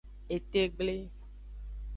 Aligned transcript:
Etegble. 0.37 0.97